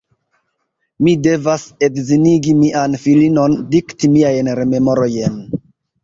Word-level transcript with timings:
Mi 1.07 1.11
devas 1.25 1.65
edzinigi 1.87 2.55
mian 2.61 2.95
filinon, 3.03 3.53
dikti 3.75 4.09
miajn 4.15 4.49
rememorojn. 4.61 5.37